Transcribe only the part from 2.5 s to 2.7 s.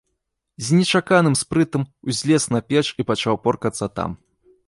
на